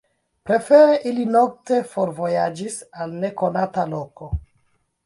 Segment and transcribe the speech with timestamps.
[0.49, 4.37] Prefere ili nokte forvojaĝis al nekonata loko.